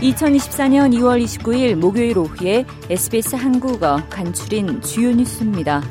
2024년 0.00 0.92
2월 0.98 1.22
29일 1.22 1.76
목요일 1.76 2.18
오후에 2.18 2.64
SBS 2.90 3.36
한국어 3.36 4.02
간추린 4.10 4.80
주요 4.82 5.12
뉴스입니다. 5.12 5.82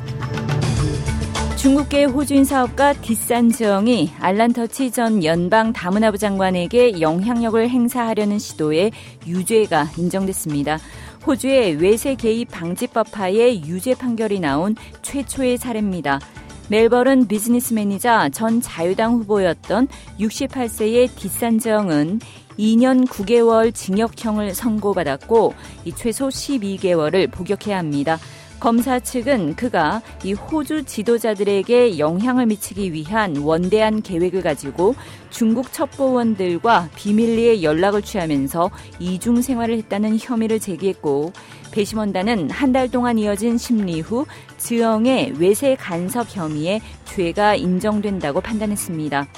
중국계 1.56 2.04
호주인 2.04 2.44
사업가 2.44 2.92
디산즈엉이 2.92 4.12
알란 4.20 4.52
터지 4.52 4.90
전 4.90 5.24
연방 5.24 5.72
다문화부 5.72 6.18
장관에게 6.18 7.00
영향력을 7.00 7.68
행사하려는 7.68 8.38
시도에 8.38 8.90
유죄가 9.26 9.88
인정됐습니다. 9.96 10.78
호주의 11.26 11.76
외세 11.76 12.14
개입 12.16 12.50
방지법 12.50 13.18
하에 13.18 13.62
유죄 13.64 13.94
판결이 13.94 14.40
나온 14.40 14.76
최초의 15.00 15.56
사례입니다. 15.56 16.20
멜버른 16.68 17.26
비즈니스맨이자 17.28 18.30
전 18.30 18.60
자유당 18.60 19.14
후보였던 19.14 19.88
68세의 20.18 21.14
디산정은 21.16 22.20
2년 22.58 23.06
9개월 23.06 23.74
징역형을 23.74 24.54
선고받았고 24.54 25.54
이 25.84 25.92
최소 25.92 26.28
12개월을 26.28 27.30
복역해야 27.30 27.78
합니다. 27.78 28.18
검사 28.60 28.98
측은 28.98 29.56
그가 29.56 30.00
이 30.24 30.32
호주 30.32 30.84
지도자들에게 30.84 31.98
영향을 31.98 32.46
미치기 32.46 32.92
위한 32.94 33.36
원대한 33.36 34.00
계획을 34.00 34.42
가지고 34.42 34.94
중국 35.28 35.72
첩보원들과 35.72 36.88
비밀리에 36.96 37.62
연락을 37.62 38.00
취하면서 38.00 38.70
이중 39.00 39.42
생활을 39.42 39.76
했다는 39.78 40.18
혐의를 40.18 40.60
제기했고 40.60 41.32
배심원단은 41.72 42.50
한 42.50 42.72
달 42.72 42.90
동안 42.90 43.18
이어진 43.18 43.56
심리 43.58 44.00
후 44.00 44.26
지영의 44.58 45.34
외세 45.38 45.76
간섭 45.76 46.26
혐의에 46.30 46.80
죄가 47.04 47.54
인정된다고 47.54 48.40
판단했습니다. 48.40 49.28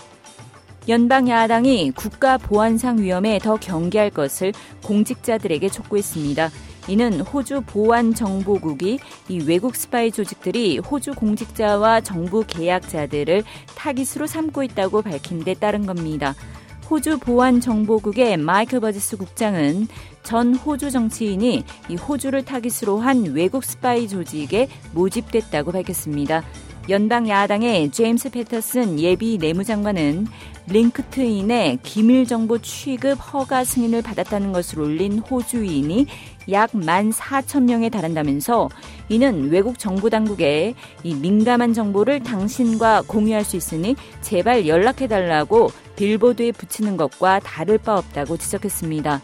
연방 0.89 1.29
야당이 1.29 1.91
국가 1.97 2.39
보안상 2.39 2.99
위험에 2.99 3.39
더 3.41 3.57
경계할 3.57 4.11
것을 4.11 4.53
공직자들에게 4.85 5.69
촉구했습니다. 5.69 6.51
이는 6.89 7.21
호주 7.21 7.63
보안정보국이 7.67 8.99
이 9.29 9.41
외국 9.41 9.75
스파이 9.75 10.13
조직들이 10.13 10.79
호주 10.79 11.15
공직자와 11.15 12.01
정부 12.03 12.45
계약자들을 12.47 13.43
타깃으로 13.75 14.27
삼고 14.27 14.63
있다고 14.63 15.03
밝힌 15.03 15.43
데 15.43 15.55
따른 15.55 15.87
겁니다. 15.87 16.35
호주 16.89 17.19
보안정보국의 17.19 18.37
마이클 18.37 18.79
버지스 18.79 19.17
국장은 19.17 19.89
전 20.23 20.55
호주 20.55 20.93
정치인이 20.93 21.65
이 21.89 21.95
호주를 21.97 22.45
타깃으로 22.45 22.99
한 22.99 23.25
외국 23.33 23.65
스파이 23.65 24.07
조직에 24.07 24.69
모집됐다고 24.93 25.73
밝혔습니다. 25.73 26.45
연방 26.89 27.29
야당의 27.29 27.91
제임스 27.91 28.31
패터슨 28.31 29.01
예비 29.01 29.39
내무장관은 29.39 30.29
링크트인의 30.69 31.81
기밀 31.83 32.27
정보 32.27 32.59
취급 32.59 33.15
허가 33.15 33.65
승인을 33.65 34.03
받았다는 34.03 34.53
것을 34.53 34.81
올린 34.81 35.19
호주인이 35.19 36.07
약 36.53 36.71
14,000명에 36.71 37.91
달한다면서 37.91 38.69
이는 39.09 39.51
외국 39.51 39.81
정부 39.81 40.11
당국에 40.11 40.75
이 41.03 41.15
민감한 41.15 41.73
정보를 41.73 42.21
당신과 42.23 43.03
공유할 43.09 43.43
수 43.45 43.57
있으니 43.57 43.97
제발 44.21 44.69
연락해 44.69 45.09
달라고 45.09 45.71
빌보드에 45.97 46.53
붙이는 46.53 46.97
것과 46.97 47.41
다를 47.41 47.79
바 47.79 47.97
없다고 47.97 48.37
지적했습니다. 48.37 49.23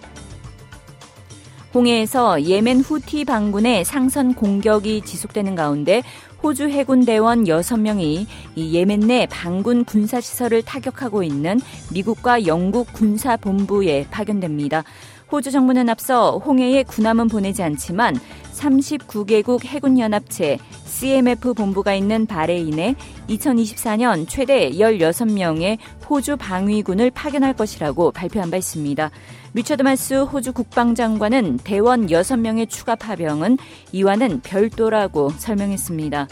홍해에서 1.75 2.43
예멘 2.43 2.81
후티 2.81 3.25
반군의 3.25 3.84
상선 3.84 4.34
공격이 4.34 5.03
지속되는 5.03 5.55
가운데 5.55 6.03
호주 6.43 6.69
해군 6.69 7.05
대원 7.05 7.44
6명이 7.44 8.27
이 8.56 8.75
예멘 8.75 9.00
내 9.00 9.27
반군 9.27 9.84
군사시설을 9.84 10.62
타격하고 10.62 11.22
있는 11.22 11.60
미국과 11.93 12.47
영국 12.47 12.93
군사본부에 12.93 14.09
파견됩니다. 14.10 14.84
호주 15.31 15.50
정부는 15.50 15.88
앞서 15.88 16.38
홍해에 16.38 16.83
군함은 16.83 17.28
보내지 17.28 17.62
않지만 17.62 18.16
39개국 18.53 19.65
해군연합체 19.65 20.59
CMF 21.03 21.55
본부가 21.55 21.95
있는 21.95 22.27
바레인에 22.27 22.95
2024년 23.29 24.25
최대 24.29 24.71
16명의 24.71 25.79
호주 26.09 26.37
방위군을 26.37 27.11
파견할 27.11 27.55
것이라고 27.55 28.13
발표한 28.13 28.53
바 28.53 28.57
있습니다. 28.57 29.11
리처드 29.53 29.83
마스 29.83 30.15
호주 30.15 30.53
국방장관은 30.53 31.59
대원 31.65 32.07
6명의 32.07 32.71
추가 32.71 32.95
파병은 32.95 33.59
이와는 33.91 34.43
별도라고 34.43 35.31
설명했습니다. 35.31 36.29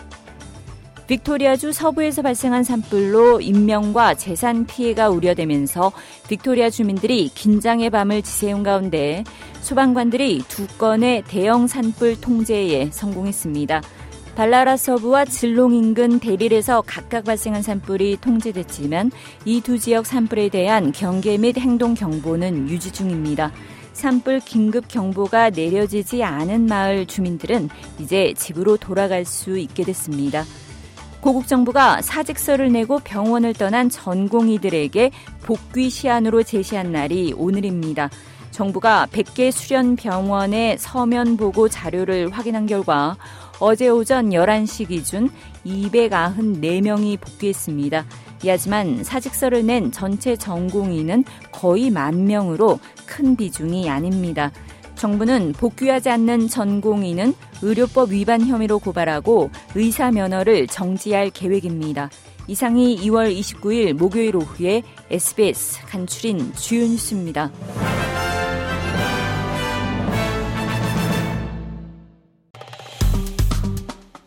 빅토리아주 1.09 1.73
서부에서 1.73 2.23
발생한 2.23 2.63
산불로 2.63 3.41
인명과 3.41 4.15
재산 4.15 4.67
피해가 4.67 5.11
우려되면서 5.11 5.91
빅토리아 6.29 6.71
주민들이 6.71 7.29
긴장의 7.35 7.91
밤을 7.91 8.23
지새운 8.23 8.63
가운데 8.63 9.25
소방관들이 9.63 10.45
두 10.47 10.69
건의 10.79 11.25
대형 11.27 11.67
산불 11.67 12.21
통제에 12.21 12.91
성공했습니다. 12.93 13.83
발라라 14.37 14.77
서부와 14.77 15.27
질롱 15.27 15.75
인근 15.75 16.19
대릴에서 16.19 16.83
각각 16.87 17.25
발생한 17.25 17.63
산불이 17.63 18.19
통제됐지만 18.21 19.11
이 19.45 19.61
두 19.61 19.79
지역 19.79 20.07
산불에 20.07 20.49
대한 20.49 20.93
경계 20.93 21.37
및 21.37 21.59
행동 21.59 21.95
경보는 21.95 22.69
유지 22.69 22.91
중입니다. 22.91 23.53
산불 23.93 24.41
긴급 24.41 24.89
경보가 24.89 25.51
내려지지 25.51 26.23
않은 26.23 26.67
마을 26.67 27.05
주민들은 27.07 27.69
이제 27.99 28.33
집으로 28.37 28.77
돌아갈 28.79 29.25
수 29.25 29.59
있게 29.59 29.85
됐습니다. 29.85 30.45
고국 31.21 31.47
정부가 31.47 32.01
사직서를 32.01 32.73
내고 32.73 32.99
병원을 33.01 33.53
떠난 33.53 33.91
전공의들에게 33.91 35.11
복귀 35.43 35.91
시한으로 35.91 36.43
제시한 36.43 36.93
날이 36.93 37.35
오늘입니다. 37.37 38.09
정부가 38.50 39.06
100개 39.12 39.50
수련 39.50 39.97
병원의 39.97 40.78
서면 40.78 41.37
보고 41.37 41.69
자료를 41.69 42.31
확인한 42.31 42.66
결과 42.66 43.16
어제 43.61 43.88
오전 43.88 44.31
11시 44.31 44.88
기준 44.88 45.31
294명이 45.66 47.21
복귀했습니다. 47.21 48.05
하지만 48.47 49.05
사직서를 49.05 49.66
낸 49.66 49.93
전체 49.93 50.34
전공의는 50.34 51.25
거의 51.53 51.91
만 51.91 52.25
명으로 52.25 52.81
큰 53.06 53.37
비중이 53.37 53.91
아닙니다. 53.91 54.50
정부는 54.94 55.53
복귀하지 55.53 56.10
않는 56.10 56.49
전공의는 56.49 57.34
의료법 57.62 58.10
위반 58.12 58.47
혐의로 58.47 58.78
고발하고 58.78 59.50
의사 59.75 60.10
면허를 60.10 60.66
정지할 60.66 61.31
계획입니다. 61.31 62.10
이상이 62.49 62.99
2월 63.03 63.34
29일 63.39 63.93
목요일 63.94 64.37
오후에 64.37 64.83
SBS 65.10 65.87
간추린 65.87 66.53
주요 66.55 66.87
뉴스입니다. 66.87 67.50